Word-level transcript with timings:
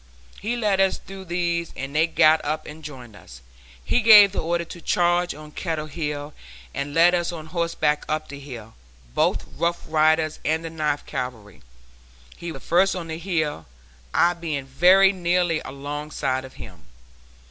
He 0.41 0.55
led 0.57 0.81
us 0.81 0.97
through 0.97 1.25
these 1.25 1.71
and 1.75 1.95
they 1.95 2.07
got 2.07 2.43
up 2.43 2.65
and 2.65 2.83
joined 2.83 3.15
us. 3.15 3.41
He 3.85 4.01
gave 4.01 4.31
the 4.31 4.41
order 4.41 4.65
to 4.65 4.81
charge 4.81 5.35
on 5.35 5.51
Kettle 5.51 5.85
Hill, 5.85 6.33
and 6.73 6.95
led 6.95 7.13
us 7.13 7.31
on 7.31 7.45
horseback 7.45 8.05
up 8.09 8.27
the 8.27 8.39
hill, 8.39 8.73
both 9.13 9.45
Rough 9.55 9.83
Riders 9.87 10.39
and 10.43 10.65
the 10.65 10.71
Ninth 10.71 11.05
Cavalry. 11.05 11.61
He 12.35 12.51
was 12.51 12.63
the 12.63 12.67
first 12.67 12.95
on 12.95 13.09
the 13.09 13.19
hill, 13.19 13.67
I 14.11 14.33
being 14.33 14.65
very 14.65 15.11
nearly 15.13 15.59
alongside 15.63 16.45
of 16.45 16.55
him. 16.55 16.87